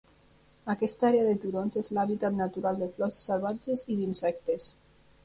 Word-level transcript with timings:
Aquesta 0.73 1.05
àrea 1.09 1.27
de 1.27 1.35
turons 1.43 1.77
és 1.81 1.91
l'hàbitat 1.97 2.37
natural 2.39 2.81
de 2.85 2.87
flors 2.97 3.21
salvatges 3.27 3.85
i 3.97 3.99
d'insectes. 4.01 4.67